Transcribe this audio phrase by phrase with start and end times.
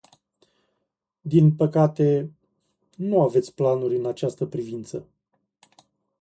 [1.21, 2.31] Din păcate,
[2.95, 5.07] nu aveți planuri în această privință.